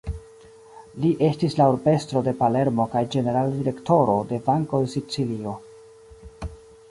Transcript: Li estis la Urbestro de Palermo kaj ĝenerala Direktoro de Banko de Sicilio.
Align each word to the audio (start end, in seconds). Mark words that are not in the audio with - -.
Li 1.01 1.11
estis 1.27 1.57
la 1.59 1.67
Urbestro 1.73 2.23
de 2.29 2.33
Palermo 2.39 2.87
kaj 2.95 3.03
ĝenerala 3.15 3.53
Direktoro 3.59 4.15
de 4.31 4.39
Banko 4.47 4.83
de 4.85 4.91
Sicilio. 4.95 5.57